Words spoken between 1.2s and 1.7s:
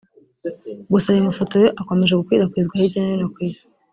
mafoto yo